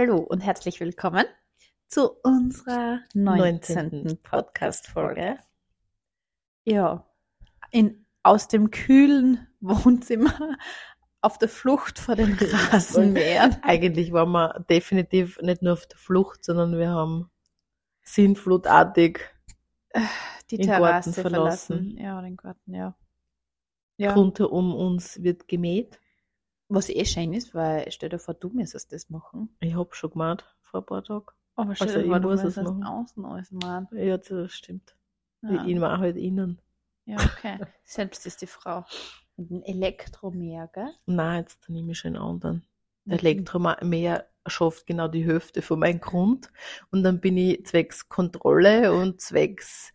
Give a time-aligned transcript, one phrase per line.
[0.00, 1.24] Hallo und herzlich willkommen
[1.88, 3.90] zu unserer 19.
[4.04, 4.22] 19.
[4.22, 5.40] Podcast-Folge.
[6.62, 7.04] Ja,
[7.72, 10.56] in, aus dem kühlen Wohnzimmer
[11.20, 12.34] auf der Flucht vor den
[12.70, 13.56] Rasenmähern.
[13.62, 17.28] Eigentlich waren wir definitiv nicht nur auf der Flucht, sondern wir haben
[18.04, 19.18] sinnflutartig
[20.52, 21.74] Die Terrasse verlassen.
[21.74, 21.98] verlassen.
[21.98, 22.94] Ja, den Garten, ja.
[23.96, 25.98] Ja, rund um uns wird gemäht.
[26.68, 29.48] Was eh schön ist, weil stell dir vor, du müsstest das machen.
[29.60, 31.26] Ich hab schon gemacht vor ein paar Tagen.
[31.56, 32.84] Aber stell Also dir vor, du muss es machen.
[32.84, 33.88] außen alles machen.
[33.92, 34.94] Ja, das stimmt.
[35.42, 35.64] Ja.
[35.66, 36.60] Ich war halt innen.
[37.04, 37.58] Ja, okay.
[37.84, 38.84] Selbst ist die Frau.
[39.36, 40.90] Und ein Elektromäher, gell?
[41.06, 42.64] Nein, jetzt nehme ich schon einen anderen.
[43.04, 43.18] Der.
[43.18, 46.50] Elektromäher schafft genau die Hälfte von meinem Grund.
[46.90, 49.92] Und dann bin ich zwecks Kontrolle und zwecks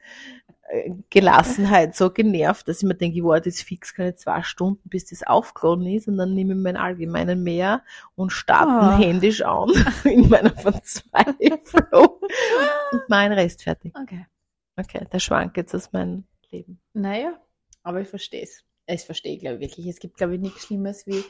[1.09, 5.23] Gelassenheit so genervt, dass ich mir denke, warte jetzt fix keine zwei Stunden, bis das
[5.23, 6.07] aufgeladen ist.
[6.07, 7.83] Und dann nehme ich meinen allgemeinen Mäher
[8.15, 8.97] und starte Ah.
[8.97, 9.69] händisch an
[10.05, 12.19] in meiner Verzweiflung.
[12.91, 13.93] und mein Rest fertig.
[13.97, 14.25] Okay.
[14.77, 16.79] Okay, der schwankt jetzt aus meinem Leben.
[16.93, 17.39] Naja,
[17.83, 18.63] aber ich verstehe es.
[18.87, 19.87] Ich verstehe, glaube ich, wirklich.
[19.87, 21.23] Es gibt, glaube ich, nichts Schlimmes, wie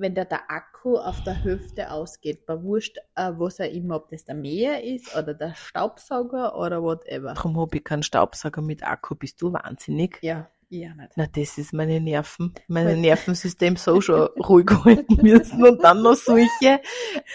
[0.00, 2.46] wenn da der Akku auf der Hüfte ausgeht.
[2.46, 6.82] Bei Wurscht, äh, was auch immer, ob das der Mäher ist oder der Staubsauger oder
[6.82, 7.34] whatever.
[7.34, 9.14] Darum habe ich keinen Staubsauger mit Akku.
[9.14, 10.18] Bist du wahnsinnig?
[10.22, 11.12] Ja, ja nicht.
[11.16, 16.14] Na, das ist meine Nerven, mein Nervensystem so schon ruhig halten müssen und dann noch
[16.16, 16.80] solche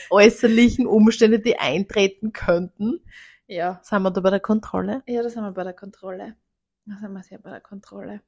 [0.10, 3.02] äußerlichen Umstände, die eintreten könnten.
[3.48, 3.80] Ja.
[3.84, 5.04] Sind wir da bei der Kontrolle?
[5.06, 6.36] Ja, da sind wir bei der Kontrolle.
[6.88, 8.22] Da sind wir sehr bei der Kontrolle.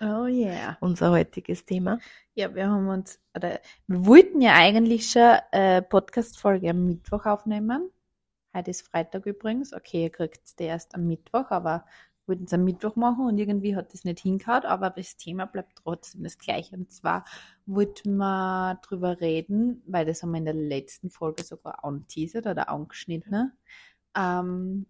[0.00, 0.76] Oh yeah.
[0.80, 1.98] Unser heutiges Thema.
[2.34, 7.90] Ja, wir haben uns, oder wir wollten ja eigentlich schon äh, Podcast-Folge am Mittwoch aufnehmen.
[8.54, 9.72] Heute ist Freitag übrigens.
[9.72, 11.84] Okay, ihr kriegt es erst am Mittwoch, aber
[12.26, 15.46] wir wollten es am Mittwoch machen und irgendwie hat das nicht hingehauen, aber das Thema
[15.46, 16.76] bleibt trotzdem das gleiche.
[16.76, 17.24] Und zwar
[17.66, 22.68] wollten wir drüber reden, weil das haben wir in der letzten Folge sogar anteasert oder
[22.68, 23.52] angeschnitten.
[24.16, 24.86] Ähm,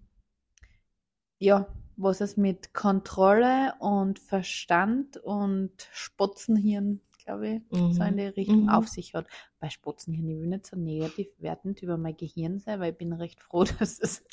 [1.39, 8.17] ja, was es mit Kontrolle und Verstand und Spotzenhirn, glaube ich, so in Mhm.
[8.17, 8.69] die Richtung Mhm.
[8.69, 9.27] auf sich hat.
[9.61, 13.13] Bei Spotzenhirn, ich will nicht so negativ wertend über mein Gehirn sein, weil ich bin
[13.13, 14.25] recht froh, dass es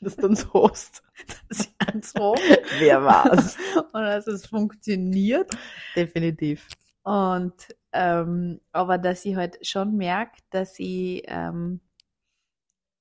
[0.00, 1.02] Das dann so hast.
[1.48, 2.34] dass ich habe
[2.78, 3.56] Wer war's?
[3.92, 5.50] und dass es funktioniert.
[5.96, 6.68] Definitiv.
[7.02, 7.54] Und
[7.92, 11.80] ähm, aber dass ich halt schon merke, dass ich ähm,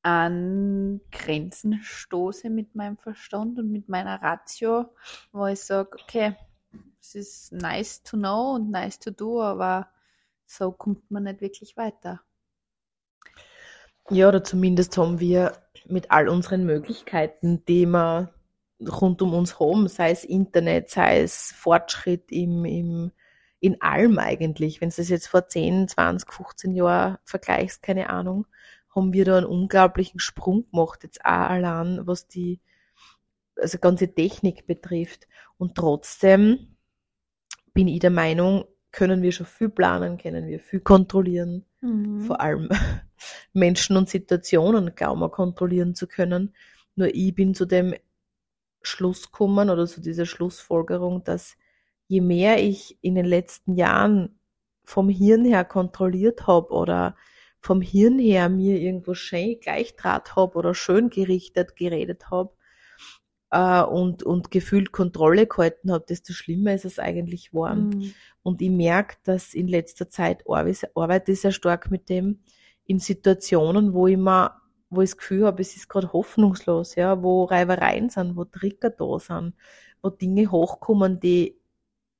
[0.04, 4.94] an Grenzen stoße mit meinem Verstand und mit meiner Ratio,
[5.32, 6.36] wo ich sage, okay,
[7.00, 9.90] es ist nice to know und nice to do, aber
[10.46, 12.22] so kommt man nicht wirklich weiter.
[14.10, 18.34] Ja, oder zumindest haben wir mit all unseren Möglichkeiten, die wir
[18.82, 23.12] rund um uns haben, sei es Internet, sei es Fortschritt im, im,
[23.60, 24.82] in allem eigentlich.
[24.82, 28.46] Wenn du das jetzt vor 10, 20, 15 Jahren vergleichst, keine Ahnung,
[28.96, 32.60] haben wir da einen unglaublichen Sprung gemacht, jetzt auch allein, was die
[33.56, 35.28] also ganze Technik betrifft.
[35.58, 36.76] Und trotzdem
[37.74, 41.66] bin ich der Meinung, können wir schon viel planen, können wir viel kontrollieren
[42.26, 42.70] vor allem
[43.54, 46.56] Menschen und Situationen glauben wir kontrollieren zu können.
[46.96, 47.94] Nur ich bin zu dem
[48.82, 51.58] Schluss gekommen oder zu dieser Schlussfolgerung, dass
[52.08, 54.40] je mehr ich in den letzten Jahren
[54.86, 57.16] vom Hirn her kontrolliert habe oder
[57.64, 62.52] vom Hirn her mir irgendwo schön gleichdraht habe oder schön gerichtet geredet habe
[63.52, 67.90] äh, und, und gefühlt Kontrolle gehalten habe, desto schlimmer ist es eigentlich geworden.
[67.90, 68.14] Mhm.
[68.44, 72.40] Und ich merke, dass in letzter Zeit arbe- arbeite ich sehr stark mit dem
[72.86, 74.52] in Situationen, wo ich mir,
[74.90, 78.90] wo ich das Gefühl habe, es ist gerade hoffnungslos, ja, wo Reibereien sind, wo Trigger
[78.90, 79.54] da sind,
[80.02, 81.56] wo Dinge hochkommen, die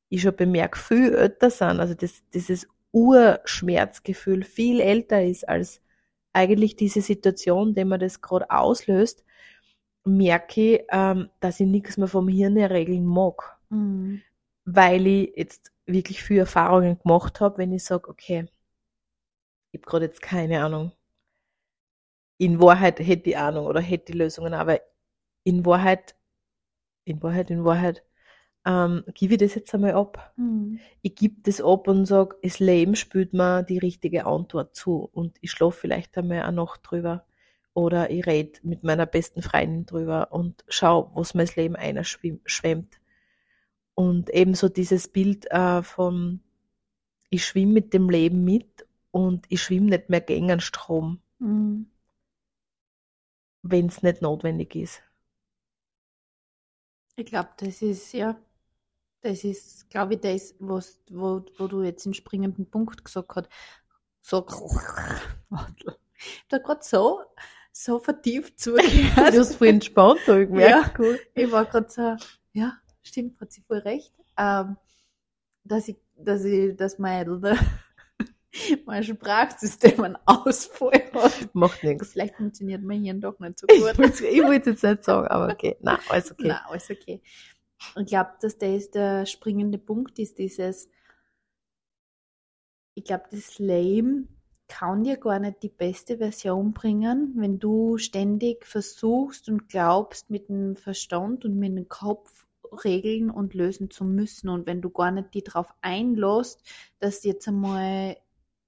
[0.08, 1.82] ich schon bemerke, viel älter sind.
[1.82, 5.82] Also das, dieses Urschmerzgefühl viel älter ist als
[6.34, 9.26] eigentlich diese Situation, die man das gerade auslöst,
[10.06, 14.22] merke ich, ähm, dass ich nichts mehr vom Hirn regeln mag Mhm.
[14.66, 18.48] weil ich jetzt wirklich viel Erfahrungen gemacht habe, wenn ich sage, okay,
[19.72, 20.94] ich habe gerade jetzt keine Ahnung.
[22.38, 24.80] In Wahrheit hätte ich Ahnung oder hätte die Lösungen, aber
[25.44, 26.16] in Wahrheit,
[27.06, 28.04] in Wahrheit, in Wahrheit,
[28.66, 30.34] ähm, gebe ich das jetzt einmal ab.
[30.38, 30.80] Mhm.
[31.02, 35.38] Ich gebe das ab und sage, das Leben spült mir die richtige Antwort zu und
[35.42, 37.26] ich schlafe vielleicht einmal eine Nacht drüber
[37.74, 42.04] oder ich rede mit meiner besten Freundin drüber und schau, was mir das Leben einer
[42.04, 43.00] schwemmt.
[43.96, 46.40] Und ebenso dieses Bild äh, von,
[47.30, 51.88] ich schwimme mit dem Leben mit und ich schwimme nicht mehr gegen den Strom, Mhm.
[53.64, 55.04] wenn es nicht notwendig ist.
[57.16, 58.40] Ich glaube, das ist, ja,
[59.24, 63.50] das ist, glaube ich, das, was, wo, wo du jetzt den springenden Punkt gesagt hast.
[64.22, 64.42] So,
[66.50, 67.22] da gerade so,
[67.72, 69.34] so vertieft zugehört.
[69.34, 71.00] Du hast voll entspannt, ich gemerkt.
[71.00, 71.16] Ja.
[71.36, 72.16] Ich war gerade so,
[72.52, 74.14] ja, stimmt, hat sie voll recht.
[74.38, 74.78] Ähm,
[75.64, 77.42] dass ich, dass ich, dass mein,
[78.86, 81.56] mein Sprachsystem einen Ausfall hat.
[81.56, 82.12] Macht nichts.
[82.12, 83.98] Vielleicht funktioniert mein Hirn doch nicht so gut.
[84.00, 85.78] ich wollte jetzt nicht sagen, aber okay.
[85.80, 86.48] Nein, alles okay.
[86.48, 87.22] Na, alles okay.
[87.98, 90.90] Ich glaube, dass das der springende Punkt ist, dieses,
[92.96, 94.28] ich glaube, das Leben
[94.68, 100.50] kann dir gar nicht die beste Version bringen, wenn du ständig versuchst und glaubst, mit
[100.50, 102.46] dem Verstand und mit dem Kopf
[102.84, 104.50] regeln und lösen zu müssen.
[104.50, 106.62] Und wenn du gar nicht die darauf einlässt,
[107.00, 108.18] dass jetzt einmal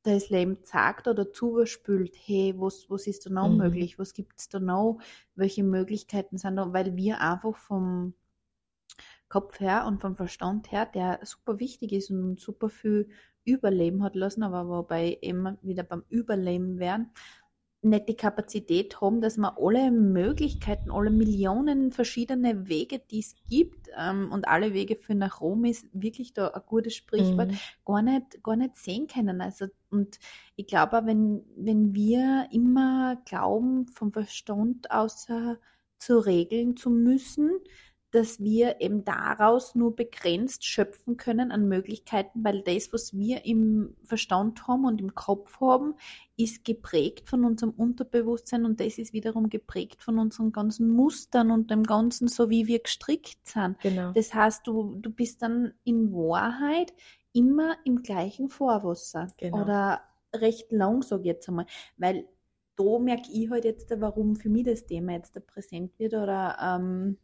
[0.04, 3.58] das Leben sagt oder zuspült, hey, was, was ist da noch Mhm.
[3.58, 3.98] möglich?
[3.98, 5.00] Was gibt es da noch?
[5.36, 6.72] Welche Möglichkeiten sind da?
[6.74, 8.14] Weil wir einfach vom
[9.30, 13.10] Kopf her und vom Verstand her, der super wichtig ist und super viel
[13.44, 17.12] Überleben hat lassen, aber wobei immer wieder beim Überleben wären,
[17.82, 23.90] nicht die Kapazität haben, dass wir alle Möglichkeiten, alle Millionen verschiedene Wege, die es gibt,
[23.96, 27.60] ähm, und alle Wege für nach Rom ist wirklich da ein gutes Sprichwort, Mhm.
[27.86, 29.40] gar nicht, gar nicht sehen können.
[29.40, 30.18] Also, und
[30.56, 35.28] ich glaube, wenn, wenn wir immer glauben, vom Verstand aus
[36.00, 37.52] zu regeln zu müssen,
[38.16, 43.94] dass wir eben daraus nur begrenzt schöpfen können an Möglichkeiten, weil das, was wir im
[44.06, 45.96] Verstand haben und im Kopf haben,
[46.38, 51.70] ist geprägt von unserem Unterbewusstsein und das ist wiederum geprägt von unseren ganzen Mustern und
[51.72, 53.78] dem Ganzen, so wie wir gestrickt sind.
[53.82, 54.14] Genau.
[54.14, 56.94] Das heißt, du, du bist dann in Wahrheit
[57.34, 59.28] immer im gleichen Vorwasser.
[59.38, 59.64] Genau.
[59.64, 60.00] Oder
[60.34, 61.66] recht lang, sage ich jetzt einmal.
[61.98, 62.30] Weil
[62.78, 66.58] da merke ich halt jetzt, warum für mich das Thema jetzt da präsent wird oder
[66.62, 67.18] ähm,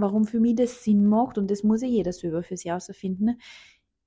[0.00, 1.38] warum für mich das Sinn macht.
[1.38, 3.40] Und das muss ja jeder selber für sich herausfinden.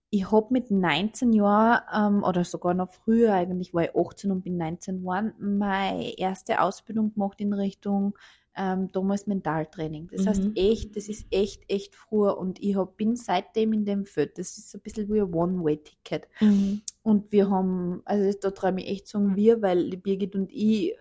[0.09, 4.43] Ich habe mit 19 Jahren ähm, oder sogar noch früher, eigentlich war ich 18 und
[4.43, 8.17] bin 19 geworden, meine erste Ausbildung gemacht in Richtung
[8.55, 10.09] ähm, damals Mentaltraining.
[10.11, 10.51] Das heißt Mhm.
[10.55, 14.37] echt, das ist echt, echt früher und ich hab, bin seitdem in dem Feld.
[14.37, 16.27] Das ist so ein bisschen wie ein One-Way-Ticket.
[16.41, 16.81] Mhm.
[17.03, 20.51] Und wir haben, also da traue ich mich echt sagen wir, weil die Birgit und
[20.51, 20.95] ich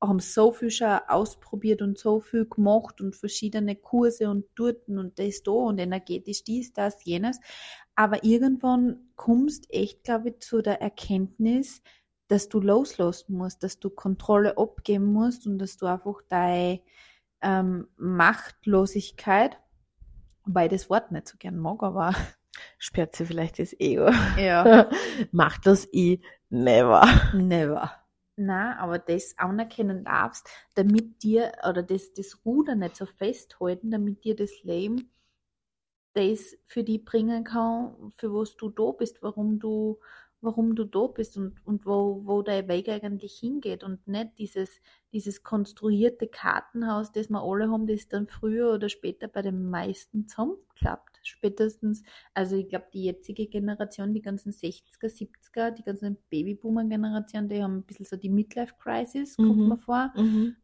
[0.00, 5.18] haben so viel schon ausprobiert und so viel gemacht und verschiedene Kurse und Durten und
[5.18, 7.38] das da und energetisch dies, das, jenes.
[7.94, 11.82] Aber irgendwann kommst echt, glaube ich, zu der Erkenntnis,
[12.28, 16.80] dass du loslassen musst, dass du Kontrolle abgeben musst und dass du einfach deine
[17.42, 19.58] ähm, Machtlosigkeit,
[20.46, 22.14] wobei ich das Wort nicht so gern mag, aber
[22.78, 24.10] Sperrt sie vielleicht das Ego.
[24.38, 24.88] ja.
[25.32, 27.06] Macht das ich never.
[27.34, 27.99] Never.
[28.42, 34.24] Na, aber das anerkennen darfst, damit dir, oder das, das Ruder nicht so festhalten, damit
[34.24, 35.10] dir das Leben
[36.14, 40.00] das für die bringen kann, für was du da bist, warum du,
[40.40, 44.80] warum du da bist und, und wo, wo dein Weg eigentlich hingeht und nicht dieses,
[45.12, 50.26] dieses konstruierte Kartenhaus, das wir alle haben, das dann früher oder später bei den meisten
[50.26, 51.09] zusammenklappt.
[51.22, 52.02] Spätestens,
[52.34, 57.78] also ich glaube, die jetzige Generation, die ganzen 60er, 70er, die ganzen Babyboomer-Generation, die haben
[57.78, 59.66] ein bisschen so die Midlife-Crisis, kommt Mhm.
[59.66, 60.56] mir vor Mhm.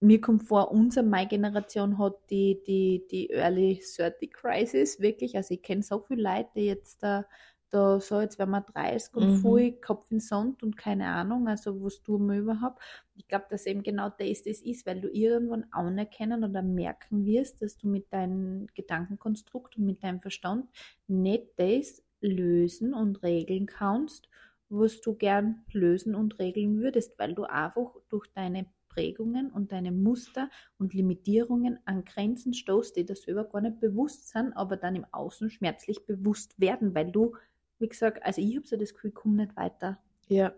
[0.00, 5.36] mir kommt vor, unsere meine Generation hat die, die, die Early 30 Crisis, wirklich.
[5.36, 7.24] Also ich kenne so viele Leute, die jetzt da,
[7.72, 9.32] da so, jetzt werden wir 30 und Mhm.
[9.32, 12.82] voll Kopf in Sand und keine Ahnung, also was tun wir überhaupt.
[13.16, 17.62] Ich glaube, dass eben genau das das ist, weil du irgendwann anerkennen oder merken wirst,
[17.62, 20.68] dass du mit deinem Gedankenkonstrukt und mit deinem Verstand
[21.06, 24.28] nicht das lösen und regeln kannst,
[24.68, 29.90] was du gern lösen und regeln würdest, weil du einfach durch deine Prägungen und deine
[29.92, 34.96] Muster und Limitierungen an Grenzen stoßt, die dir selber gar nicht bewusst sind, aber dann
[34.96, 37.34] im Außen schmerzlich bewusst werden, weil du,
[37.82, 39.98] wie gesagt, also ich habe so das Gefühl, komm nicht weiter.
[40.28, 40.54] Ja.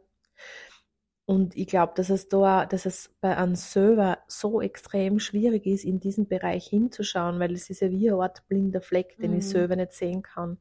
[1.27, 5.83] Und ich glaube, dass es da, dass es bei einem selber so extrem schwierig ist,
[5.85, 9.45] in diesen Bereich hinzuschauen, weil es ist ja wie eine Art blinder Fleck, den ich
[9.47, 9.49] Mhm.
[9.49, 10.59] selber nicht sehen kann.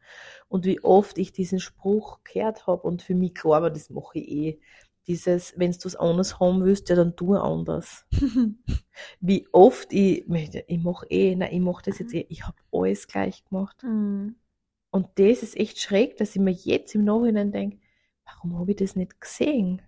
[0.48, 4.20] Und wie oft ich diesen Spruch gehört habe und für mich klar war, das mache
[4.20, 4.60] ich eh.
[5.08, 8.06] Dieses, wenn du es anders haben willst, ja, dann tu anders.
[9.20, 13.08] Wie oft ich, ich mache eh, nein, ich mache das jetzt eh, ich habe alles
[13.08, 13.84] gleich gemacht.
[13.84, 14.36] Mhm.
[14.94, 17.80] Und das ist echt schräg, dass ich mir jetzt im Nachhinein denke,
[18.26, 19.84] warum habe ich das nicht gesehen?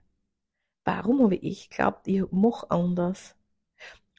[0.86, 3.36] Warum habe ich geglaubt, ich mache anders?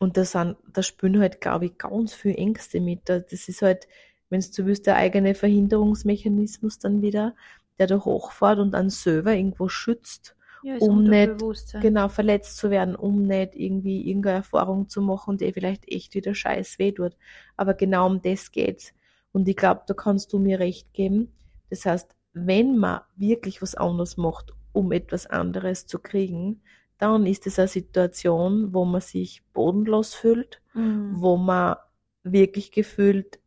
[0.00, 3.08] Und da sind, da spüren halt, glaube ich, ganz viele Ängste mit.
[3.08, 3.88] Da- Das ist halt,
[4.30, 7.34] wenn du so willst, der eigene Verhinderungsmechanismus dann wieder,
[7.78, 11.32] der da hochfährt und einen selber irgendwo schützt, Ja, Um nicht-
[11.80, 16.34] genau verletzt zu werden, um nicht irgendwie irgendeine Erfahrung zu machen, die vielleicht echt wieder
[16.34, 17.16] scheiß weh tut.
[17.56, 18.92] Aber genau um das geht's.
[19.36, 21.30] Und ich glaube, da kannst du mir recht geben.
[21.68, 26.62] Das heißt, wenn man wirklich was anderes macht, um etwas anderes zu kriegen,
[26.96, 31.16] dann ist es eine Situation, wo man sich bodenlos fühlt, Mhm.
[31.20, 31.76] wo man
[32.22, 33.38] wirklich gefühlt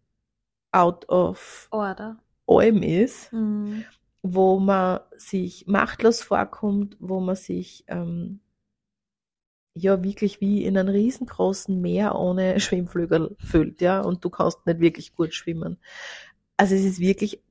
[0.72, 2.20] out of Order.
[2.46, 3.84] allem ist, Mhm.
[4.22, 8.42] wo man sich machtlos vorkommt, wo man sich ähm,
[9.84, 14.80] ja wirklich wie in einem riesengroßen Meer ohne Schwimmflügel fühlt, ja, und du kannst nicht
[14.80, 15.78] wirklich gut schwimmen.
[16.58, 17.42] Also es ist wirklich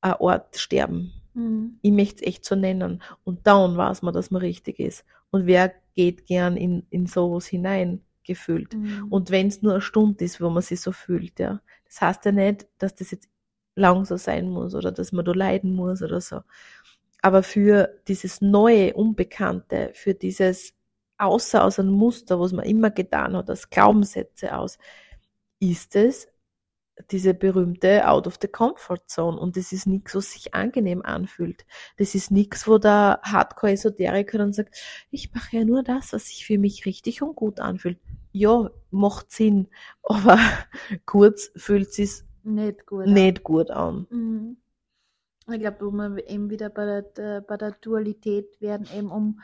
[0.00, 1.12] ein Ort sterben.
[1.34, 1.78] Mhm.
[1.82, 3.02] Ich möchte es echt so nennen.
[3.24, 5.04] Und dann weiß man, dass man richtig ist.
[5.30, 8.74] Und wer geht gern in, in sowas hinein gefühlt?
[8.74, 9.06] Mhm.
[9.10, 11.60] Und wenn es nur eine Stunde ist, wo man sich so fühlt, ja.
[11.84, 13.28] Das heißt ja nicht, dass das jetzt
[13.74, 16.40] lang so sein muss oder dass man da leiden muss oder so.
[17.22, 20.75] Aber für dieses neue, Unbekannte, für dieses
[21.18, 24.78] Außer aus einem Muster, was man immer getan hat, als Glaubenssätze aus,
[25.58, 26.28] ist es
[27.10, 29.38] diese berühmte Out of the Comfort Zone.
[29.38, 31.66] Und das ist nichts, was sich angenehm anfühlt.
[31.98, 34.76] Das ist nichts, wo der Hardcore-Esoteriker dann sagt,
[35.10, 37.98] ich mache ja nur das, was sich für mich richtig und gut anfühlt.
[38.32, 39.68] Ja, macht Sinn,
[40.02, 40.38] aber
[41.04, 43.06] kurz fühlt sich's Nicht gut.
[43.06, 43.12] an.
[43.12, 44.06] nicht gut an.
[44.10, 44.56] Mhm.
[45.48, 49.40] Ich glaube, wo wir eben wieder bei der, bei der Dualität werden, eben um,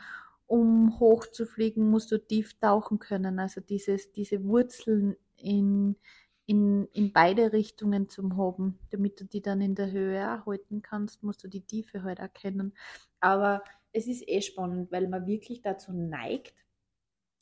[0.53, 3.39] um hoch zu fliegen, musst du tief tauchen können.
[3.39, 5.95] Also dieses, diese Wurzeln in,
[6.45, 10.83] in, in beide Richtungen zum haben, damit du die dann in der Höhe auch halten
[10.83, 12.73] kannst, musst du die Tiefe halt erkennen.
[13.19, 16.53] Aber es ist eh spannend, weil man wirklich dazu neigt,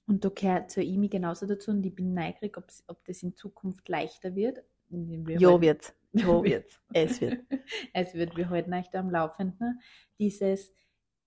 [0.07, 3.87] und da gehört zu ihm genauso dazu, und ich bin neugierig, ob das in Zukunft
[3.89, 4.63] leichter wird.
[4.89, 5.93] Wir Jo halt- wird's.
[6.13, 6.79] Jo wird's.
[6.93, 7.39] Es wird.
[7.93, 9.79] es wird, wir halten euch da am Laufenden.
[10.19, 10.73] Dieses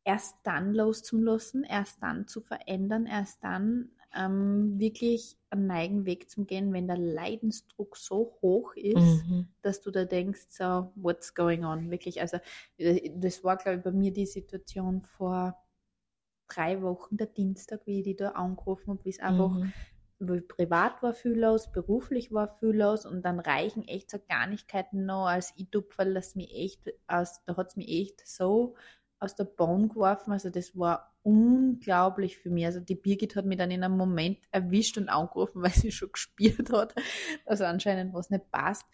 [0.05, 6.45] erst dann loszulassen, erst dann zu verändern, erst dann ähm, wirklich einen neigen Weg zu
[6.45, 9.49] gehen, wenn der Leidensdruck so hoch ist, Mhm.
[9.63, 11.91] dass du da denkst, so, what's going on?
[11.91, 12.39] Wirklich, also
[12.79, 15.57] äh, das war, glaube ich, bei mir die Situation vor
[16.49, 19.75] drei Wochen, der Dienstag, wie ich die da angerufen habe, wie es einfach Mhm.
[20.21, 25.05] weil privat war viel los, beruflich war viel los und dann reichen echt so Kleinigkeiten
[25.07, 28.77] noch als i-Tupferl, das mich echt aus, da hat es mich echt so
[29.21, 30.33] aus der Bahn geworfen.
[30.33, 32.67] Also das war unglaublich für mich.
[32.67, 36.13] Also die Birgit hat mich dann in einem Moment erwischt und angerufen, weil sie schon
[36.13, 36.95] gespürt hat,
[37.47, 38.85] dass anscheinend was nicht passt,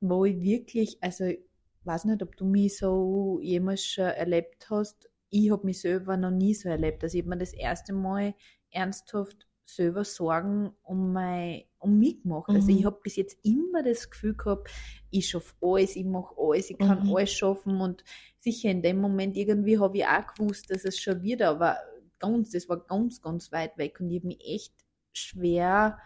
[0.00, 1.40] wo ich wirklich, also ich
[1.84, 5.08] weiß nicht, ob du mich so jemals schon erlebt hast.
[5.30, 7.02] Ich habe mich selber noch nie so erlebt.
[7.02, 8.34] Also ich habe mir das erste Mal
[8.70, 12.48] ernsthaft selber Sorgen um, mein, um mich gemacht.
[12.48, 12.78] Also Mhm.
[12.78, 14.70] ich habe bis jetzt immer das Gefühl gehabt,
[15.10, 17.14] ich schaffe alles, ich mache alles, ich kann Mhm.
[17.14, 18.02] alles schaffen und
[18.38, 21.76] sicher in dem Moment irgendwie habe ich auch gewusst, dass es schon wieder, aber
[22.18, 24.74] ganz, das war ganz, ganz weit weg und ich habe mich echt
[25.12, 25.98] schwer,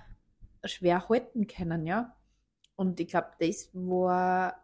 [0.65, 2.17] schwer halten können, ja.
[2.75, 4.57] Und ich glaube, das war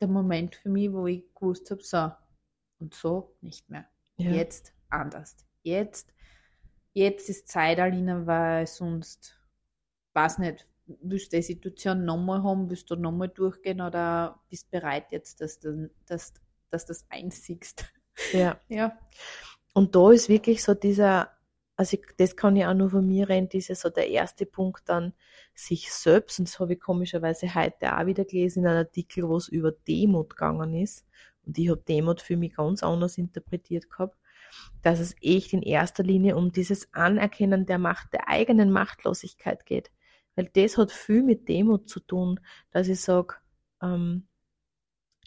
[0.00, 2.10] der Moment für mich, wo ich gewusst habe, so,
[2.78, 3.86] und so nicht mehr.
[4.18, 4.32] Ja.
[4.32, 5.36] Jetzt anders.
[5.62, 6.12] Jetzt,
[6.94, 9.36] jetzt ist Zeit, Alina, weil sonst,
[10.14, 15.12] weiß nicht, willst du die Situation nochmal haben, willst du nochmal durchgehen oder bist bereit
[15.12, 16.32] jetzt, dass du, dass,
[16.70, 17.84] dass das einsiegst?
[18.32, 18.58] ja.
[18.68, 18.98] Ja.
[19.72, 21.30] Und da ist wirklich so dieser,
[21.76, 24.88] also ich, das kann ich auch nur von mir reden, diese so der erste Punkt
[24.88, 25.12] dann,
[25.52, 29.36] sich selbst, und das habe ich komischerweise heute auch wieder gelesen in einem Artikel, wo
[29.36, 31.04] es über Demut gegangen ist.
[31.44, 34.16] Und ich habe Demut für mich ganz anders interpretiert gehabt,
[34.82, 39.90] dass es echt in erster Linie um dieses Anerkennen der Macht, der eigenen Machtlosigkeit geht.
[40.36, 43.36] Weil das hat viel mit Demut zu tun, dass ich sage,
[43.82, 44.26] ähm,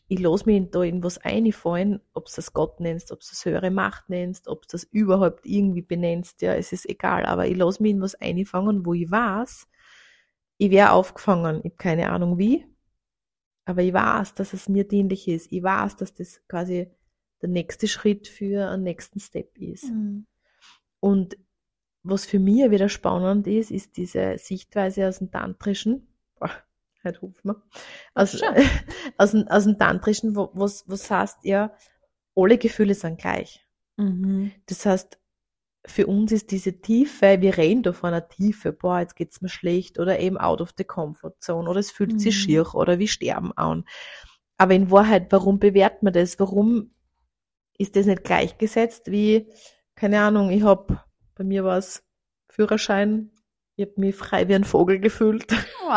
[0.09, 3.43] ich lasse mich da in was einfallen, ob du das Gott nennst, ob du das
[3.43, 7.57] höhere Macht nennst, ob du das überhaupt irgendwie benennst, ja, es ist egal, aber ich
[7.57, 9.67] mich in was einfangen, wo ich weiß,
[10.57, 12.65] ich wäre aufgefangen, ich habe keine Ahnung wie,
[13.65, 16.89] aber ich weiß, dass es mir dienlich ist, ich weiß, dass das quasi
[17.41, 19.85] der nächste Schritt für einen nächsten Step ist.
[19.85, 20.25] Mhm.
[20.99, 21.37] Und
[22.03, 26.07] was für mich wieder spannend ist, ist diese Sichtweise aus dem Tantrischen.
[26.39, 26.51] Boah,
[27.03, 27.63] heute rufen wir.
[28.13, 28.41] Aus,
[29.17, 31.73] aus, dem, aus dem Tantrischen, wo, was, was heißt ja,
[32.35, 33.67] alle Gefühle sind gleich.
[33.97, 34.51] Mhm.
[34.67, 35.19] Das heißt,
[35.85, 39.49] für uns ist diese Tiefe, wir reden da von einer Tiefe, boah, jetzt geht's mir
[39.49, 42.39] schlecht oder eben out of the comfort zone oder es fühlt sich Mhm.
[42.39, 43.85] schier oder wir sterben an.
[44.57, 46.39] Aber in Wahrheit, warum bewertet man das?
[46.39, 46.91] Warum
[47.77, 49.51] ist das nicht gleichgesetzt wie,
[49.95, 51.05] keine Ahnung, ich hab,
[51.35, 52.03] bei mir war es
[52.49, 53.31] Führerschein,
[53.75, 55.45] ich hab mich frei wie ein Vogel gefühlt.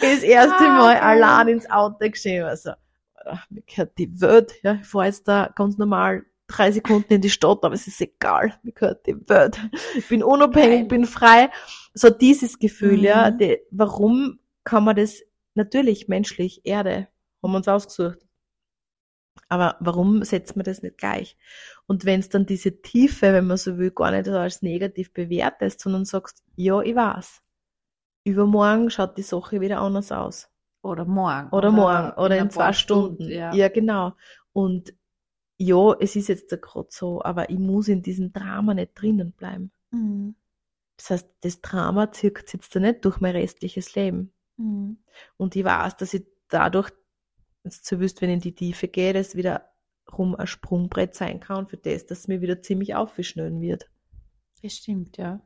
[0.00, 2.44] das erste Ah, Mal allein ins Auto geschrieben.
[2.46, 2.70] Also,
[3.24, 4.54] ah, mir gehört die Welt.
[4.62, 8.00] Ja, ich fahre jetzt da ganz normal drei Sekunden in die Stadt, aber es ist
[8.00, 8.54] egal.
[8.62, 9.60] Mir gehört die Welt.
[9.96, 10.84] Ich bin unabhängig, Geil.
[10.88, 11.50] bin frei.
[11.94, 13.04] So dieses Gefühl, Mhm.
[13.04, 13.30] ja.
[13.30, 15.20] Die, warum kann man das
[15.54, 17.08] natürlich menschlich, Erde,
[17.42, 18.18] haben wir uns ausgesucht.
[19.48, 21.36] Aber warum setzt man das nicht gleich?
[21.86, 25.80] Und wenn es dann diese Tiefe, wenn man so will, gar nicht als negativ bewertest,
[25.80, 27.42] sondern sagst, ja, ich weiß.
[28.24, 30.48] Übermorgen schaut die Sache wieder anders aus.
[30.82, 31.50] Oder morgen.
[31.50, 32.12] Oder, morgen.
[32.18, 33.28] Oder in, ein zwei paar Stunden.
[33.28, 33.52] ja.
[33.54, 34.14] ja, genau.
[34.52, 34.94] Und
[35.58, 39.70] ja, es ist jetzt gerade so, aber ich muss in diesem Drama nicht drinnen bleiben.
[39.90, 40.34] Mhm.
[40.96, 44.32] Das heißt, das Drama zirkt jetzt da nicht durch mein restliches Leben.
[44.56, 44.98] Mhm.
[45.36, 46.90] Und ich weiß, dass ich dadurch,
[47.64, 49.70] jetzt du wüsst, wenn ich in die Tiefe gehe, das wieder
[50.16, 53.88] rum ein Sprungbrett sein kann für das, dass es mir wieder ziemlich aufschnellen wird.
[54.62, 55.40] Das stimmt, ja.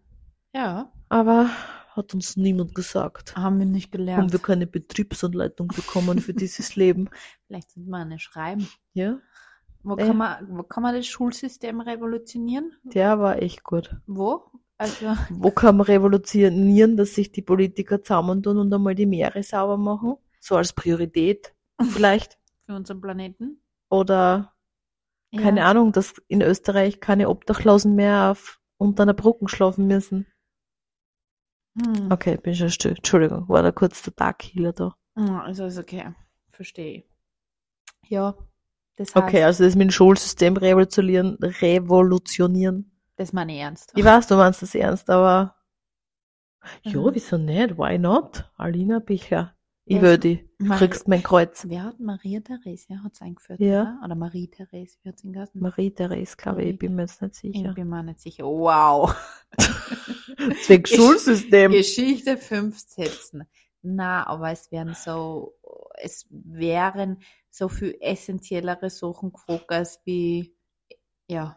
[0.54, 0.92] Ja.
[1.08, 1.50] Aber
[1.90, 3.36] hat uns niemand gesagt.
[3.36, 4.22] Haben wir nicht gelernt.
[4.22, 7.08] Haben wir keine Betriebsanleitung bekommen für dieses Leben.
[7.46, 8.66] Vielleicht sollte man eine schreiben.
[8.94, 9.18] Ja,
[9.82, 10.06] Wo, Äh.
[10.06, 12.72] kann man, wo kann man das Schulsystem revolutionieren?
[12.84, 13.94] der war echt gut.
[14.06, 14.44] Wo?
[14.76, 19.76] Also, Wo kann man revolutionieren, dass sich die Politiker zusammentun und einmal die Meere sauber
[19.76, 20.16] machen?
[20.40, 22.38] So als Priorität vielleicht.
[22.66, 23.60] für unseren Planeten?
[23.90, 24.54] Oder
[25.36, 25.70] keine Ja.
[25.70, 30.26] Ahnung, dass in Österreich keine Obdachlosen mehr auf, unter einer Brücke schlafen müssen.
[31.76, 32.10] Hm.
[32.12, 32.92] Okay, bin schon still.
[32.96, 34.96] Entschuldigung, war da kurz der Dark Healer da.
[35.16, 36.14] Hm, Also ist okay.
[36.50, 37.04] Verstehe.
[38.06, 38.36] Ja.
[38.96, 42.92] Das heißt, Okay, also das mit dem Schulsystem revolutionieren, revolutionieren.
[43.16, 43.92] das meine ich ernst.
[43.96, 45.56] Ich weiß, du meinst das ernst, aber
[46.84, 47.10] Mhm.
[47.12, 47.76] wieso nicht?
[47.76, 48.50] Why not?
[48.56, 49.53] Alina Bichler.
[49.86, 50.48] Ich will die.
[50.58, 51.66] Mari- Kriegst mein Kreuz.
[51.68, 53.60] Wer hat Maria Therese hat es eingeführt?
[53.60, 53.82] Ja.
[53.82, 55.60] Oder, oder Marie Therese, wie hat sie ihn geheißen?
[55.60, 57.74] Marie-Therese, glaube ich, ich bin mir jetzt nicht Ich sicher.
[57.74, 58.44] bin mir nicht sicher.
[58.44, 59.14] Wow.
[60.38, 61.72] Deswegen Schulsystem.
[61.72, 63.44] Geschichte fünf Sätzen.
[63.82, 65.54] Na, aber es wären so,
[66.00, 70.56] es wären so viel essentiellere Sachen gefragt wie,
[71.28, 71.56] ja,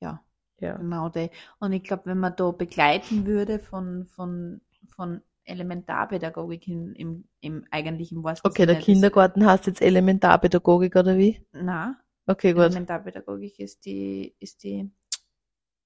[0.00, 0.22] ja,
[0.60, 0.76] Ja.
[0.76, 1.30] genau die.
[1.60, 7.64] Und ich glaube, wenn man da begleiten würde von, von, von Elementarpädagogik im, im, im
[7.70, 11.44] eigentlichen wahrsten Okay, der Kindergarten heißt jetzt Elementarpädagogik oder wie?
[11.52, 11.96] Na,
[12.28, 12.64] Okay, gut.
[12.64, 14.90] Elementarpädagogik ist die, ist die,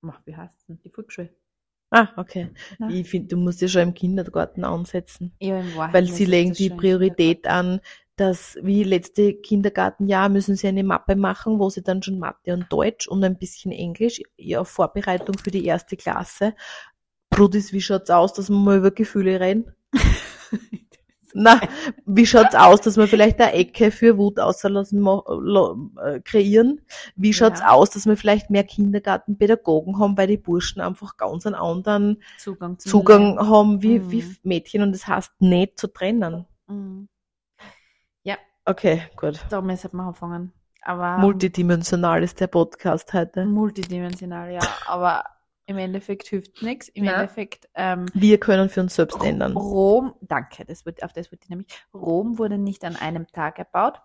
[0.04, 0.80] ach, wie heißt denn?
[0.82, 1.30] Die Volksschule.
[1.92, 2.50] Ah, okay.
[2.80, 2.88] Na?
[2.90, 5.32] Ich finde, du musst ja schon im Kindergarten ansetzen.
[5.40, 7.80] Ja, in Wahrheit Weil sie legen die im Priorität an,
[8.16, 12.72] dass wie letzte Kindergartenjahr müssen sie eine Mappe machen, wo sie dann schon Mathe und
[12.72, 16.54] Deutsch und ein bisschen Englisch, ja, Vorbereitung für die erste Klasse.
[17.32, 19.72] Brudis, wie schaut's aus, dass wir mal über Gefühle reden?
[21.34, 21.58] Na,
[22.04, 26.82] wie schaut's aus, dass wir vielleicht eine Ecke für Wut außerlassen äh, kreieren?
[27.16, 27.70] Wie schaut's Ja.
[27.70, 32.78] aus, dass wir vielleicht mehr Kindergartenpädagogen haben, weil die Burschen einfach ganz einen anderen Zugang
[32.78, 34.10] Zugang haben wie, Mhm.
[34.10, 36.44] wie Mädchen und das heißt nicht zu trennen.
[36.68, 37.08] Mhm.
[38.64, 39.40] Okay, gut.
[39.50, 40.52] Da müssen wir anfangen.
[40.82, 43.44] Aber Multidimensional ist der Podcast heute.
[43.44, 44.60] multidimensional, ja.
[44.86, 45.24] Aber
[45.66, 46.88] im Endeffekt hilft nichts.
[46.88, 47.14] Im Na.
[47.14, 49.56] Endeffekt ähm, Wir können für uns selbst ändern.
[49.56, 51.68] Rom, danke, das wird, auf das wird ich nämlich.
[51.94, 54.00] Rom wurde nicht an einem Tag erbaut.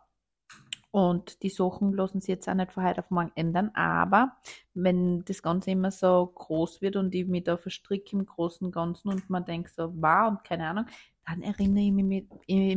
[0.91, 3.71] Und die Sachen lassen sich jetzt auch nicht von heute auf morgen ändern.
[3.75, 4.37] Aber
[4.73, 8.73] wenn das Ganze immer so groß wird und ich mich da verstricke im Großen und
[8.73, 10.85] Ganzen und man denkt so, wow, und keine Ahnung,
[11.27, 12.25] dann erinnere ich mich,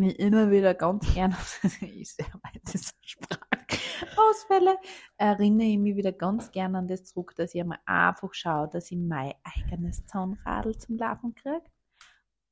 [0.01, 1.37] mich immer wieder ganz gern
[1.81, 2.17] ich
[5.17, 8.91] erinnere ich mich wieder ganz gern an das zurück, dass ich einmal einfach schaue, dass
[8.91, 11.63] ich mein eigenes Zahnradl zum Laufen kriege.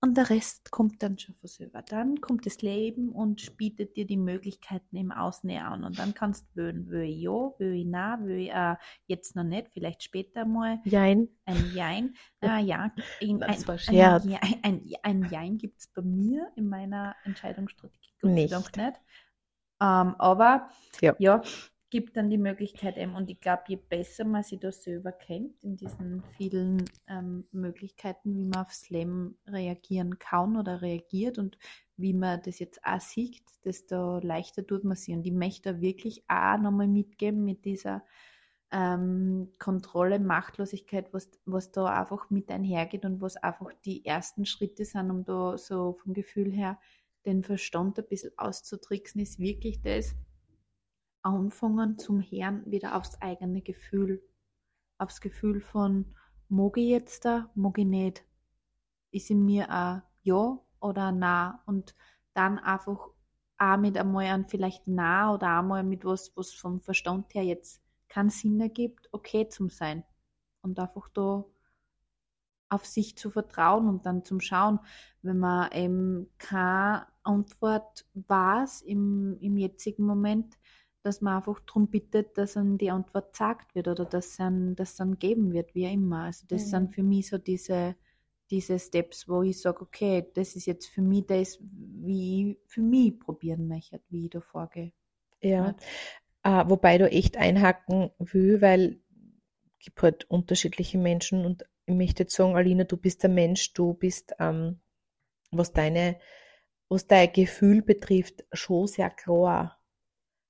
[0.01, 1.83] Und der Rest kommt dann schon von selber.
[1.83, 5.83] Dann kommt das Leben und bietet dir die Möglichkeiten im Außen an.
[5.85, 9.35] Und dann kannst du wählen, will ich ja, will ich nein, will ich äh, jetzt
[9.35, 11.29] noch nicht, vielleicht später mal Jein.
[11.47, 12.15] ein Jein.
[12.41, 14.25] Ah, ja, ein, Das ein, war ein, Scherz.
[14.25, 18.53] Ja- ein, ein, ein Jein gibt es bei mir in meiner Entscheidungsstrategie Nicht.
[18.77, 19.01] Nicht.
[19.81, 21.15] Ähm, aber Ja.
[21.19, 21.43] ja,
[21.91, 23.15] gibt dann die Möglichkeit eben.
[23.15, 28.37] Und ich glaube, je besser man sich da selber kennt, in diesen vielen ähm, Möglichkeiten,
[28.37, 31.59] wie man aufs Leben reagieren kann oder reagiert und
[31.97, 35.15] wie man das jetzt auch sieht, desto leichter tut man sie.
[35.15, 38.05] Und ich möchte wirklich auch nochmal mitgeben mit dieser
[38.71, 44.85] ähm, Kontrolle, Machtlosigkeit, was, was da einfach mit einhergeht und was einfach die ersten Schritte
[44.85, 46.79] sind, um da so vom Gefühl her
[47.25, 50.15] den Verstand ein bisschen auszutricksen, ist wirklich das,
[51.35, 54.23] anfangen zum Herrn wieder aufs eigene Gefühl,
[54.99, 56.15] aufs Gefühl von,
[56.49, 58.25] mag ich jetzt da, mag ich nicht,
[59.11, 61.95] ist in mir ein Ja oder ein Na und
[62.35, 63.09] dann einfach
[63.59, 67.83] auch mit einmal an vielleicht Na oder einmal mit was, was vom Verstand her jetzt
[68.09, 70.05] keinen Sinn ergibt, okay zum Sein.
[70.63, 71.45] Und einfach da
[72.69, 74.79] auf sich zu vertrauen und dann zum Schauen,
[75.23, 80.59] wenn man eben keine Antwort weiß im, im jetzigen Moment,
[81.09, 84.97] dass man einfach darum bittet, dass dann die Antwort gesagt wird oder dass dann das
[84.97, 86.25] dann geben wird, wie immer.
[86.25, 86.71] Also das Mhm.
[86.71, 87.97] sind für mich so diese,
[88.51, 92.83] diese Steps, wo ich sage, okay, das ist jetzt für mich das, wie ich für
[92.83, 94.93] mich probieren möchte, wie ich da vorgehe.
[95.43, 95.77] Ja.
[96.45, 99.01] Äh, wobei du echt einhaken will, weil
[99.79, 103.73] es gibt halt unterschiedliche Menschen und ich möchte jetzt sagen, Alina, du bist ein Mensch,
[103.75, 104.81] du bist, ähm,
[105.53, 106.19] was deine,
[106.89, 109.78] was dein Gefühl betrifft, schon sehr klar.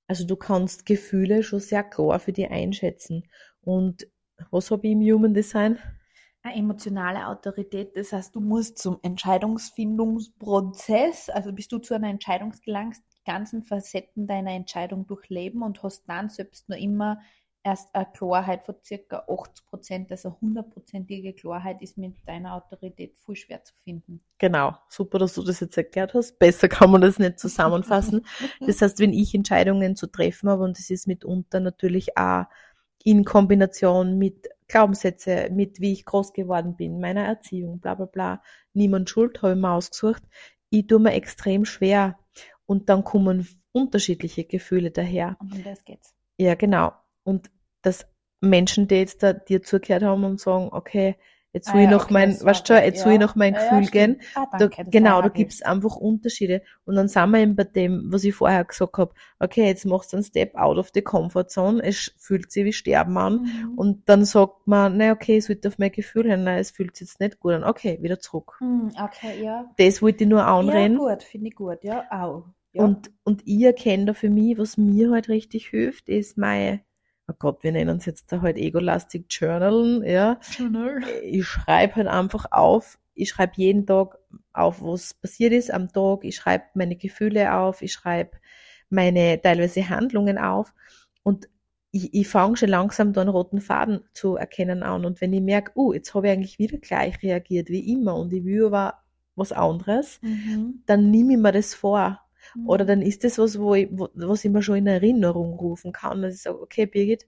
[0.08, 3.28] Also du kannst Gefühle schon sehr klar für dich einschätzen.
[3.60, 4.08] Und
[4.50, 5.78] was habe ich im Human Design?
[6.42, 12.54] Eine emotionale Autorität, das heißt, du musst zum Entscheidungsfindungsprozess, also bis du zu einer Entscheidung
[12.64, 17.20] gelangst, die ganzen Facetten deiner Entscheidung durchleben und hast dann selbst nur immer
[17.68, 23.37] erst eine Klarheit von circa 80 Prozent, also hundertprozentige Klarheit ist mit deiner Autorität viel
[23.37, 24.20] schwer zu finden.
[24.38, 26.38] Genau, super, dass du das jetzt erklärt hast.
[26.38, 28.24] Besser kann man das nicht zusammenfassen.
[28.66, 32.46] das heißt, wenn ich Entscheidungen zu treffen habe, und das ist mitunter natürlich auch
[33.04, 38.42] in Kombination mit Glaubenssätze, mit wie ich groß geworden bin, meiner Erziehung, bla bla bla,
[38.72, 40.22] niemand schuld, habe ich mir ausgesucht.
[40.70, 42.18] Ich tue mir extrem schwer
[42.66, 45.37] und dann kommen unterschiedliche Gefühle daher.
[45.40, 46.14] Und um das geht's.
[46.38, 46.92] Ja, genau.
[47.24, 47.50] Und
[47.82, 48.06] dass
[48.40, 51.16] Menschen, die jetzt da dir zugehört haben und sagen, okay,
[51.52, 53.06] jetzt will ah, ich noch okay, mein, weißt du, jetzt ja.
[53.06, 54.20] will ich noch mein Gefühl ja, gehen.
[54.34, 56.62] Ah, danke, da, genau, da gibt's einfach Unterschiede.
[56.84, 60.12] Und dann sind wir eben bei dem, was ich vorher gesagt habe, okay, jetzt machst
[60.12, 63.42] du einen Step out of the comfort zone, es fühlt sich wie Sterben an.
[63.42, 63.74] Mhm.
[63.78, 66.96] Und dann sagt man, na okay, es wird auf mein Gefühl hin, nein, es fühlt
[66.96, 67.64] sich jetzt nicht gut an.
[67.64, 68.56] Okay, wieder zurück.
[68.60, 69.70] Mhm, okay, ja.
[69.78, 70.98] Das wollte ich nur anreden.
[71.00, 72.44] Ja, gut, finde ich gut, ja, auch.
[72.72, 72.84] Ja.
[72.84, 76.82] Und, und ich erkenne da für mich, was mir halt richtig hilft, ist meine
[77.28, 80.40] oh Gott, wir nennen es jetzt da halt Egolastic Journalen, ja.
[80.56, 81.02] Journal.
[81.22, 84.18] Ich schreibe halt einfach auf, ich schreibe jeden Tag
[84.52, 88.38] auf, was passiert ist am Tag, ich schreibe meine Gefühle auf, ich schreibe
[88.90, 90.72] meine teilweise Handlungen auf
[91.22, 91.48] und
[91.90, 95.40] ich, ich fange schon langsam da einen roten Faden zu erkennen an und wenn ich
[95.40, 98.66] merke, oh, uh, jetzt habe ich eigentlich wieder gleich reagiert wie immer und ich will
[98.66, 99.02] aber
[99.34, 100.82] was anderes, mhm.
[100.86, 102.20] dann nehme ich mir das vor
[102.66, 102.88] oder mhm.
[102.88, 106.22] dann ist das was, wo ich, wo, was ich mir schon in Erinnerung rufen kann,
[106.22, 107.26] dass ich sage, okay, Birgit,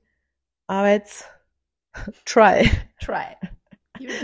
[0.67, 1.25] aber jetzt
[2.25, 2.71] try.
[3.01, 3.37] Try.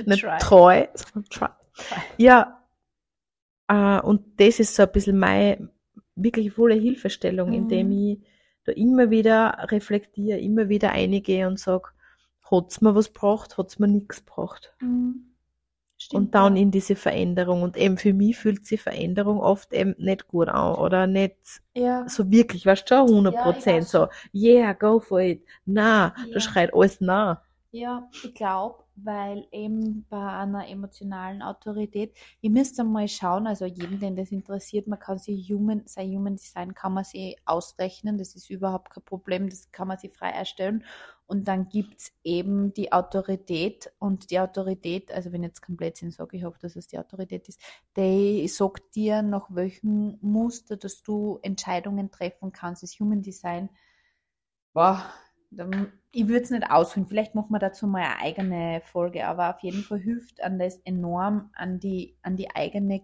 [0.07, 0.39] Nicht try.
[0.39, 1.49] treu, sondern try.
[1.75, 2.01] try.
[2.17, 2.67] Ja,
[3.69, 5.71] äh, und das ist so ein bisschen meine
[6.15, 7.55] wirklich volle Hilfestellung, mhm.
[7.55, 8.19] indem ich
[8.65, 11.91] da immer wieder reflektiere, immer wieder einige und sage,
[12.51, 14.75] hat's mir was gebracht, hat's mir nichts gebracht.
[14.81, 15.26] Mhm.
[15.99, 17.63] Stimmt, und dann in diese Veränderung.
[17.63, 21.37] Und eben für mich fühlt sich Veränderung oft eben nicht gut an oder nicht
[21.75, 22.07] ja.
[22.09, 25.43] so wirklich, weißt du, 100 Prozent ja, so, yeah, go for it.
[25.65, 26.35] Na, ja.
[26.35, 27.43] da schreit alles na.
[27.71, 34.01] Ja, ich glaube, weil eben bei einer emotionalen Autorität, ihr müsst einmal schauen, also jeden,
[34.01, 38.35] den das interessiert, man kann sich Human, sein Human Design kann man sich ausrechnen, das
[38.35, 40.85] ist überhaupt kein Problem, das kann man sich frei erstellen.
[41.27, 45.97] Und dann gibt es eben die Autorität und die Autorität, also wenn ich jetzt komplett
[45.97, 47.61] sind, sage ich hoffe, dass es die Autorität ist,
[47.97, 52.85] die sagt dir, nach welchem Muster, dass du Entscheidungen treffen kannst.
[52.85, 53.71] Das Human Design,
[54.73, 55.05] boah,
[56.13, 57.07] ich würde es nicht ausführen.
[57.07, 60.79] Vielleicht machen wir dazu mal eine eigene Folge, aber auf jeden Fall hilft an das
[60.85, 63.03] enorm an die, an die eigene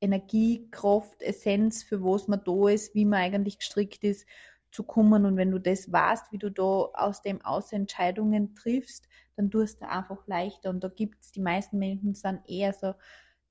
[0.00, 4.26] Energiekraft, Essenz, für was man da ist, wie man eigentlich gestrickt ist,
[4.70, 5.24] zu kommen.
[5.24, 9.80] Und wenn du das weißt, wie du da aus dem Aus Entscheidungen triffst, dann tust
[9.80, 10.70] du einfach leichter.
[10.70, 12.94] Und da gibt es die meisten Menschen sind eher so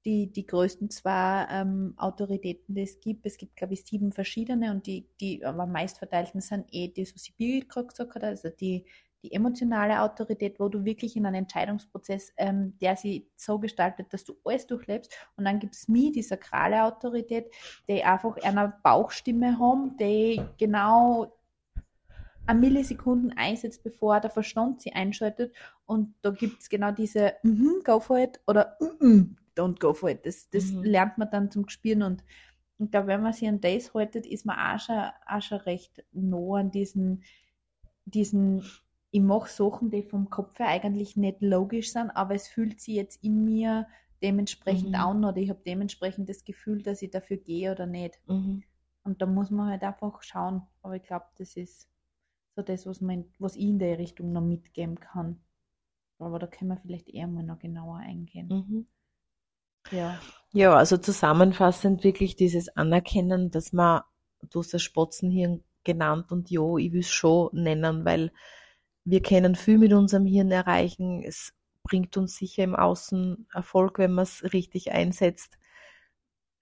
[0.08, 3.26] die, die größten zwei ähm, Autoritäten, die es gibt.
[3.26, 7.04] Es gibt, glaube ich, sieben verschiedene und die, die aber meist verteilten sind eh die,
[7.04, 8.86] so Sibyl gerade gesagt hat, also die,
[9.22, 14.24] die emotionale Autorität, wo du wirklich in einem Entscheidungsprozess, ähm, der sie so gestaltet, dass
[14.24, 15.14] du alles durchlebst.
[15.36, 17.54] Und dann gibt es mich, die sakrale Autorität,
[17.90, 21.34] die einfach eine Bauchstimme haben, die genau
[22.46, 25.54] eine Millisekunden einsetzt, bevor der Verstand sie einschaltet.
[25.86, 29.80] Und da gibt es genau diese mm -hmm, Go for it oder mm -mm, Don't
[29.80, 30.26] go for it.
[30.26, 30.84] Das, das mhm.
[30.84, 32.24] lernt man dann zum Spielen und
[32.80, 36.06] ich glaube, wenn man sich an das haltet, ist man auch schon, auch schon recht
[36.12, 37.24] nah an diesen,
[38.06, 38.64] diesen
[39.10, 42.96] ich mache Sachen, die vom Kopf her eigentlich nicht logisch sind, aber es fühlt sich
[42.96, 43.88] jetzt in mir
[44.22, 44.96] dementsprechend mhm.
[44.96, 48.20] an oder ich habe dementsprechend das Gefühl, dass ich dafür gehe oder nicht.
[48.28, 48.64] Mhm.
[49.04, 50.64] Und da muss man halt einfach schauen.
[50.82, 51.90] Aber ich glaube, das ist
[52.56, 55.40] so das, was, man, was ich in der Richtung noch mitgeben kann.
[56.20, 58.48] Aber da können wir vielleicht eher mal noch genauer eingehen.
[58.50, 58.88] Mhm.
[59.92, 60.20] Ja.
[60.54, 64.02] Ja, also zusammenfassend wirklich dieses Anerkennen, dass man,
[64.50, 68.32] du hast das Spotzenhirn genannt und jo, ich will es schon nennen, weil
[69.04, 71.24] wir können viel mit unserem Hirn erreichen.
[71.24, 75.58] Es bringt uns sicher im Außen Erfolg, wenn man es richtig einsetzt.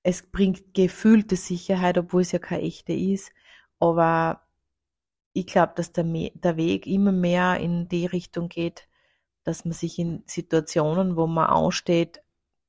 [0.03, 3.31] Es bringt gefühlte Sicherheit, obwohl es ja keine echte ist.
[3.79, 4.41] Aber
[5.33, 8.88] ich glaube, dass der, der Weg immer mehr in die Richtung geht,
[9.43, 12.21] dass man sich in Situationen, wo man aussteht,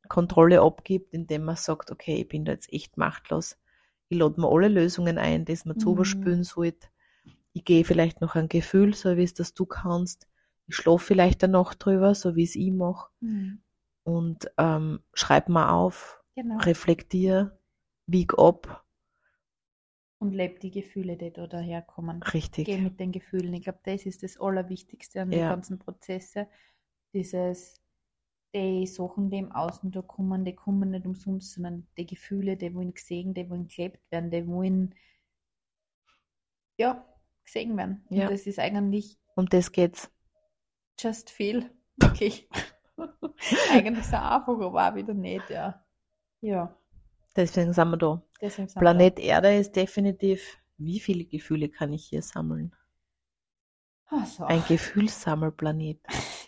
[0.08, 3.58] Kontrolle abgibt, indem man sagt, okay, ich bin da jetzt echt machtlos.
[4.08, 5.80] Ich lade mir alle Lösungen ein, die man mhm.
[5.80, 6.88] zu überspülen sollte
[7.56, 10.28] ich gehe vielleicht noch ein Gefühl, so wie es das du kannst.
[10.66, 13.10] Ich schlafe vielleicht eine Nacht drüber, so wie es ich mache.
[13.20, 13.62] Mhm.
[14.02, 16.58] Und ähm, schreib mal auf, Genau.
[16.58, 17.58] reflektier,
[18.06, 18.84] wieg ab.
[20.18, 22.22] Und leb die Gefühle, die da daherkommen.
[22.24, 22.66] Richtig.
[22.66, 23.54] Geh mit den Gefühlen.
[23.54, 25.48] Ich glaube, das ist das Allerwichtigste an den Ja.
[25.48, 26.48] ganzen Prozesse.
[27.14, 27.80] Dieses,
[28.56, 32.74] die Sachen, die im Außen da kommen, die kommen nicht umsonst, sondern die Gefühle, die
[32.74, 34.94] wollen gesehen, die wollen gelebt werden, die wollen,
[36.78, 37.04] ja,
[37.44, 38.04] gesehen werden.
[38.10, 38.28] Und Ja.
[38.28, 40.10] das ist eigentlich Um das geht's.
[40.98, 41.70] just feel.
[41.98, 42.48] Wirklich.
[43.70, 45.84] eigentlich so einfach, aber auch wieder nicht, ja.
[46.40, 46.76] Ja,
[47.36, 48.22] Deswegen sind wir da.
[48.40, 52.74] deswegen sind wir Planet Erde ist definitiv, wie viele Gefühle kann ich hier sammeln?
[54.08, 54.44] Ah, so.
[54.44, 55.98] Ein Gefühlssammelplanet.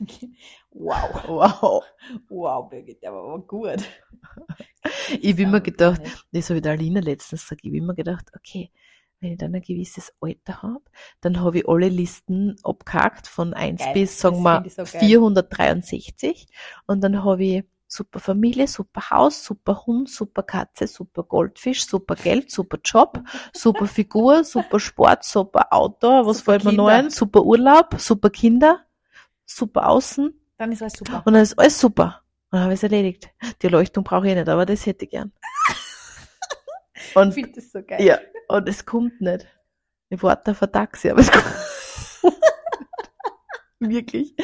[0.70, 1.24] wow.
[1.26, 1.84] Wow.
[2.28, 3.82] Wow, Birgit, der war aber gut.
[5.20, 6.00] Ich habe immer gedacht,
[6.32, 8.70] das habe ich der Alina letztens gesagt, ich habe immer gedacht, okay,
[9.20, 10.84] wenn ich dann ein gewisses Alter habe,
[11.20, 15.00] dann habe ich alle Listen abgehakt von 1 Geil, bis, sagen wir, so geil.
[15.00, 16.46] 463
[16.86, 22.14] und dann habe ich super Familie, super Haus, super Hund, super Katze, super Goldfisch, super
[22.14, 23.20] Geld, super Job,
[23.54, 27.10] super Figur, super Sport, super Auto, was Super fällt mir noch ein?
[27.10, 28.84] Super Urlaub, super Kinder,
[29.46, 31.22] super Außen Dann ist alles super.
[31.24, 32.22] und dann ist alles super.
[32.50, 33.30] Und dann habe ich es erledigt.
[33.62, 35.32] Die Erleuchtung brauche ich nicht, aber das hätte ich gern.
[37.10, 38.02] Ich Und finde das so geil.
[38.04, 39.46] ja, und es kommt nicht.
[40.10, 41.44] Ich warte auf ein Taxi, aber es kommt.
[43.80, 44.34] Wirklich.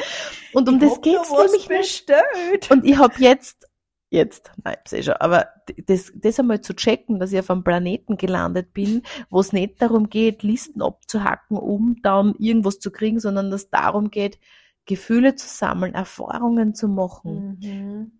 [0.55, 2.71] Und um Ich das geht's nämlich bestellt.
[2.71, 3.67] Und ich habe jetzt,
[4.09, 5.47] jetzt, nein, ich sehe schon, aber
[5.85, 9.81] das, das einmal zu checken, dass ich auf einem Planeten gelandet bin, wo es nicht
[9.81, 14.39] darum geht, Listen abzuhacken, um dann irgendwas zu kriegen, sondern dass es darum geht,
[14.85, 18.11] Gefühle zu sammeln, Erfahrungen zu machen, Mhm.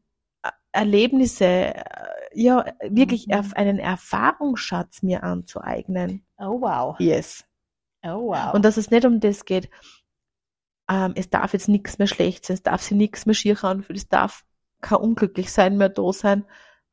[0.71, 1.83] Erlebnisse, äh,
[2.33, 3.53] ja, wirklich Mhm.
[3.55, 6.25] einen Erfahrungsschatz mir anzueignen.
[6.37, 6.99] Oh wow.
[6.99, 7.45] Yes.
[8.03, 8.53] Oh wow.
[8.53, 9.69] Und dass es nicht um das geht,
[10.89, 13.97] ähm, es darf jetzt nichts mehr schlecht sein, es darf sich nichts mehr schier anfühlen,
[13.97, 14.45] es darf
[14.81, 16.45] kein Unglücklichsein mehr da sein.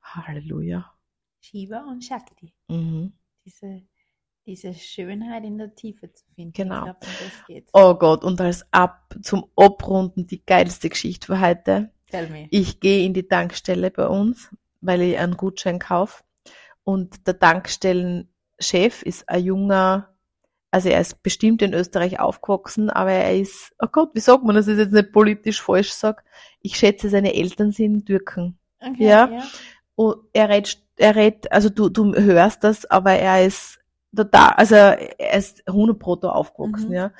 [0.02, 0.92] Halleluja.
[1.40, 2.54] Shiva und Shakti.
[2.68, 3.12] Mhm.
[3.44, 3.82] Diese,
[4.46, 6.52] diese Schönheit in der Tiefe zu finden.
[6.52, 6.86] Genau.
[6.86, 7.90] Ich glaube, um.
[7.90, 11.92] Oh Gott, und als Ab zum Abrunden die geilste Geschichte für heute.
[12.08, 12.46] Tell me.
[12.50, 16.22] Ich gehe in die Tankstelle bei uns, weil ich einen Gutschein kaufe.
[16.84, 20.11] Und der Tankstellenchef ist ein junger,
[20.72, 24.56] also er ist bestimmt in Österreich aufgewachsen, aber er ist, oh Gott, wie sagt man
[24.56, 26.24] das, ist jetzt nicht politisch falsch sag.
[26.60, 28.58] Ich schätze, seine Eltern sind Türken.
[28.80, 29.42] Okay, Ja.
[29.94, 33.78] Und er redet, er redet, also du, du hörst das, aber er ist
[34.16, 36.94] total, also er ist 100 Proto aufgewachsen, Mhm.
[36.94, 37.12] ja.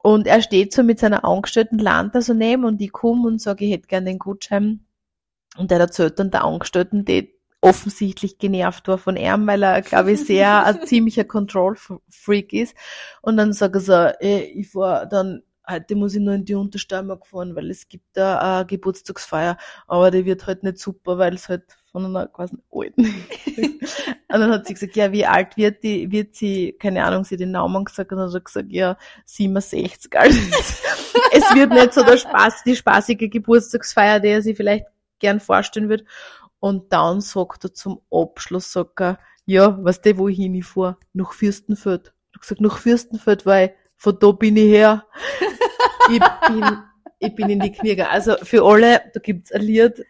[0.00, 3.40] Und er steht so mit seiner Angestellten Land da so neben und ich komme und
[3.40, 4.86] sage, ich hätte gern den Gutschein.
[5.56, 10.12] Und der erzählt dann der Angestellten, die offensichtlich genervt war von ihm, weil er, glaube
[10.12, 12.76] ich, sehr ein ziemlicher Control-Freak ist.
[13.20, 16.54] Und dann sagt er so, ey, ich fahr dann, heute muss ich nur in die
[16.54, 21.34] Unterstürmer fahren, weil es gibt da eine Geburtstagsfeier, aber die wird halt nicht super, weil
[21.34, 23.04] es halt von einer quasi alten.
[23.56, 23.80] und
[24.28, 27.40] dann hat sie gesagt, ja, wie alt wird die, wird sie, keine Ahnung, sie hat
[27.40, 30.16] den Namen gesagt und dann hat er gesagt, ja, 67.
[30.16, 30.38] Also
[31.32, 34.86] es wird nicht so der Spaß, die spaßige Geburtstagsfeier, die er sich vielleicht
[35.18, 36.04] gern vorstellen wird.
[36.60, 40.96] Und dann sagt er zum Abschluss, sagt er, ja, weißt du, wo ich hinfahre?
[41.12, 42.12] Nach Fürstenfeld.
[42.30, 45.06] Ich hab gesagt, nach Fürstenfeld, weil von da bin ich her.
[46.10, 46.78] ich bin,
[47.18, 48.10] ich bin in die Knie gegangen.
[48.10, 50.04] Also für alle, da gibt's ein Lied,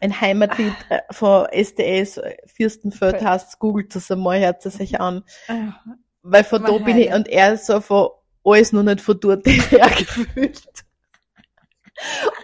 [0.00, 3.24] ein Heimatlied äh, von SDS, Fürstenfeld Okay.
[3.24, 5.24] heißt, googelt das einmal, hört es euch an.
[5.48, 5.80] Ja.
[6.22, 8.08] Weil von Mein da bin ich, und er ist so von
[8.44, 10.83] alles noch nicht von dort her gefühlt.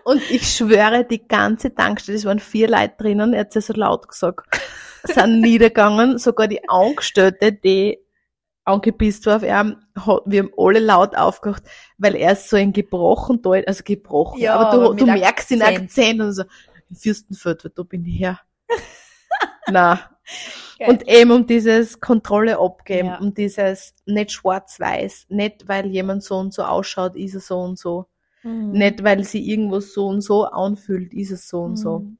[0.04, 3.72] Und ich schwöre, die ganze Tankstelle, es waren vier Leute drinnen, er hat es so
[3.72, 4.46] laut gesagt,
[5.04, 7.98] sind niedergegangen, sogar die Angestellte, die
[8.64, 9.76] angepisst war auf ihn,
[10.26, 11.62] wir haben alle laut aufgehört,
[11.98, 15.06] weil er ist so ein gebrochen Deutsch, also gebrochen, Ja, aber aber du, mit du
[15.06, 15.82] merkst den Akzent.
[15.84, 16.42] Akzent und so,
[16.88, 18.40] in Fürstenfeld, weil da bin ich her.
[19.70, 20.10] Na,
[20.86, 23.18] und eben um dieses Kontrolle abgeben, Ja.
[23.18, 27.78] um dieses nicht schwarz-weiß, nicht weil jemand so und so ausschaut, ist er so und
[27.78, 28.06] so.
[28.42, 28.72] Mhm.
[28.72, 32.00] Nicht weil sie irgendwas so und so anfühlt, ist es so und so.
[32.00, 32.18] Mhm.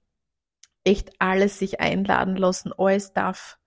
[0.85, 3.59] Echt alles sich einladen lassen, alles darf.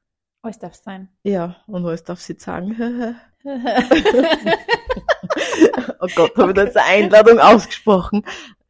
[0.41, 1.09] Alles darf sein.
[1.23, 2.75] Ja, und alles darf sie sagen.
[5.99, 8.23] oh Gott, habe ich da jetzt eine Einladung ausgesprochen.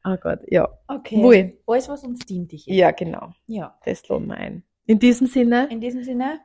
[0.06, 0.68] Oh Gott, ja.
[0.88, 1.24] okay.
[1.24, 1.58] Wohl.
[1.66, 2.76] Alles, was uns dienlich ist.
[2.76, 3.32] Ja, genau.
[3.48, 3.80] Ja.
[3.86, 4.64] Das laden wir ein.
[4.86, 6.42] In diesem Sinne, In diesem Sinne.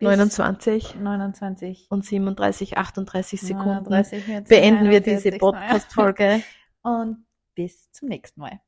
[0.00, 1.86] Bis 29 29.
[1.90, 3.84] und 37, 38 Sekunden.
[3.84, 6.42] 39, 40, beenden wir diese 41, Podcast-Folge.
[6.82, 8.60] Und bis zum nächsten Mal.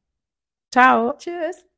[0.70, 1.14] Ciao.
[1.18, 1.71] Tschüss.